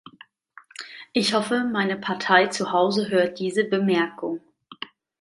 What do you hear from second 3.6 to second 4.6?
Bemerkung.